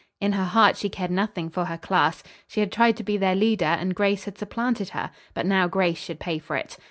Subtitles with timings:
[0.19, 2.23] In her heart she cared nothing for her class.
[2.47, 5.99] She had tried to be their leader, and Grace had supplanted her, but now Grace
[5.99, 6.79] should pay for it.